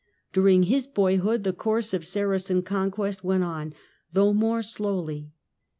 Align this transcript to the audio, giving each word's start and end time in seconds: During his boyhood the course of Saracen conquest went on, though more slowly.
During 0.33 0.63
his 0.63 0.87
boyhood 0.87 1.43
the 1.43 1.53
course 1.53 1.93
of 1.93 2.07
Saracen 2.07 2.63
conquest 2.63 3.23
went 3.23 3.43
on, 3.43 3.75
though 4.11 4.33
more 4.33 4.63
slowly. 4.63 5.29